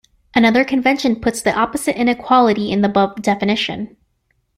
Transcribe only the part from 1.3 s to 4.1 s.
the opposite inequality in the above definition.